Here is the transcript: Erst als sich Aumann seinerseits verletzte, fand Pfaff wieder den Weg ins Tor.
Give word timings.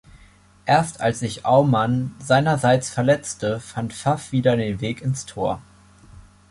Erst 0.65 0.99
als 0.99 1.19
sich 1.19 1.45
Aumann 1.45 2.15
seinerseits 2.17 2.89
verletzte, 2.89 3.59
fand 3.59 3.93
Pfaff 3.93 4.31
wieder 4.31 4.57
den 4.57 4.81
Weg 4.81 4.99
ins 5.03 5.27
Tor. 5.27 5.61